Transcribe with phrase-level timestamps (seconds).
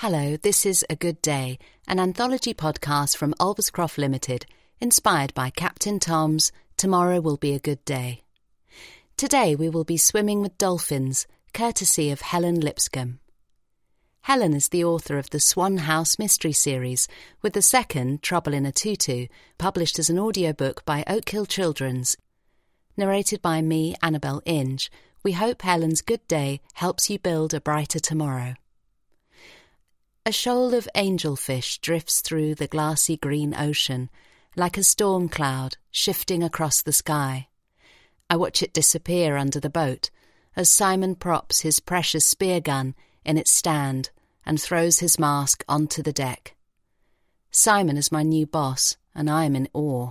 [0.00, 1.58] Hello, this is A Good Day,
[1.88, 4.44] an anthology podcast from Ulverscroft Limited,
[4.78, 8.20] inspired by Captain Tom's Tomorrow Will Be a Good Day.
[9.16, 13.20] Today we will be swimming with dolphins, courtesy of Helen Lipscombe.
[14.20, 17.08] Helen is the author of the Swan House Mystery Series,
[17.40, 22.18] with the second, Trouble in a Tutu, published as an audiobook by Oakhill Children's.
[22.98, 24.92] Narrated by me, Annabel Inge,
[25.22, 28.56] we hope Helen's good day helps you build a brighter tomorrow.
[30.28, 34.10] A shoal of angelfish drifts through the glassy green ocean,
[34.56, 37.46] like a storm cloud shifting across the sky.
[38.28, 40.10] I watch it disappear under the boat
[40.56, 44.10] as Simon props his precious spear gun in its stand
[44.44, 46.56] and throws his mask onto the deck.
[47.52, 50.10] Simon is my new boss, and I am in awe.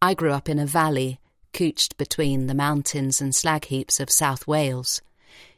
[0.00, 1.20] I grew up in a valley
[1.52, 5.02] couched between the mountains and slag heaps of South Wales.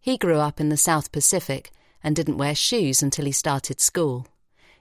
[0.00, 1.70] He grew up in the South Pacific
[2.02, 4.26] and didn't wear shoes until he started school.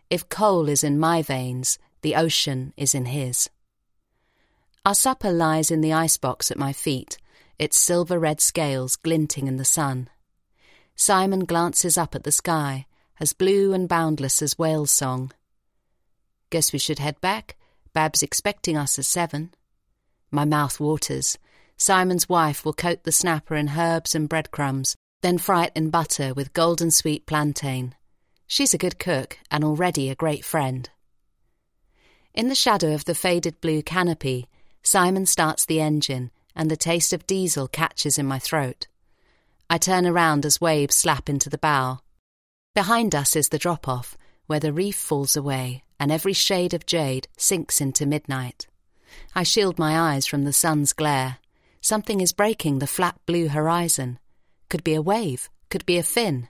[0.09, 3.49] If coal is in my veins, the ocean is in his.
[4.85, 7.18] Our supper lies in the icebox at my feet,
[7.60, 10.10] its silver red scales glinting in the sun.
[10.95, 12.85] Simon glances up at the sky,
[13.20, 15.32] as blue and boundless as whale's song.
[16.49, 17.57] Guess we should head back.
[17.93, 19.54] Bab's expecting us at seven.
[20.32, 21.38] My mouth waters.
[21.77, 26.34] Simon's wife will coat the snapper in herbs and breadcrumbs, then fry it in butter
[26.34, 27.96] with golden sweet plantain.
[28.46, 30.90] She's a good cook and already a great friend.
[32.34, 34.48] In the shadow of the faded blue canopy,
[34.84, 38.88] Simon starts the engine and the taste of diesel catches in my throat.
[39.70, 41.99] I turn around as waves slap into the bow.
[42.73, 46.85] Behind us is the drop off, where the reef falls away and every shade of
[46.85, 48.68] jade sinks into midnight.
[49.35, 51.40] I shield my eyes from the sun's glare.
[51.82, 54.20] Something is breaking the flat blue horizon
[54.70, 56.49] could be a wave, could be a fin.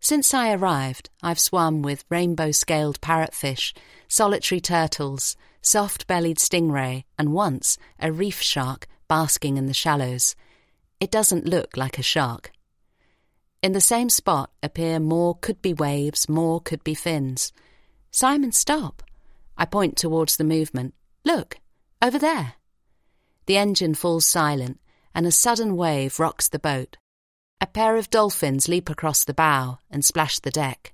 [0.00, 3.72] Since I arrived, I've swum with rainbow scaled parrotfish,
[4.08, 10.36] solitary turtles, soft bellied stingray, and once a reef shark basking in the shallows.
[11.00, 12.52] It doesn't look like a shark.
[13.62, 17.52] In the same spot appear more could be waves, more could be fins.
[18.10, 19.02] Simon, stop.
[19.58, 20.94] I point towards the movement.
[21.24, 21.58] Look,
[22.00, 22.54] over there.
[23.46, 24.78] The engine falls silent,
[25.16, 26.98] and a sudden wave rocks the boat.
[27.58, 30.92] A pair of dolphins leap across the bow and splash the deck.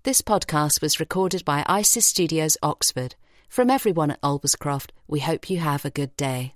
[0.05, 3.17] This podcast was recorded by ISIS Studios Oxford.
[3.51, 6.55] From everyone at Ulverscroft, we hope you have a good day.